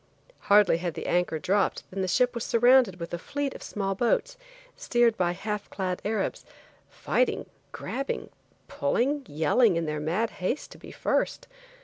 Hardly 0.49 0.77
had 0.77 0.95
the 0.95 1.05
anchor 1.05 1.37
dropped 1.37 1.87
than 1.91 2.01
the 2.01 2.07
ship 2.07 2.33
was 2.33 2.43
surrounded 2.43 2.99
with 2.99 3.13
a 3.13 3.19
fleet 3.19 3.53
of 3.53 3.61
small 3.61 3.93
boats, 3.93 4.35
steered 4.75 5.15
by 5.15 5.33
half 5.33 5.69
clad 5.69 6.01
Arabs, 6.03 6.43
fighting, 6.89 7.45
grabbing, 7.71 8.31
pulling, 8.67 9.23
yelling 9.29 9.75
in 9.75 9.85
their 9.85 9.99
mad 9.99 10.31
haste 10.31 10.71
to 10.71 10.79
be 10.79 10.89
first. 10.89 11.47